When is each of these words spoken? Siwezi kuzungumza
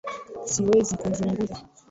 Siwezi 0.51 0.93
kuzungumza 1.01 1.57